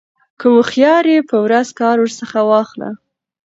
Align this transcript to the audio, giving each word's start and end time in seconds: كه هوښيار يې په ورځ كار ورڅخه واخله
كه 0.39 0.47
هوښيار 0.55 1.03
يې 1.13 1.19
په 1.29 1.37
ورځ 1.45 1.67
كار 1.79 1.95
ورڅخه 1.99 2.41
واخله 2.51 2.89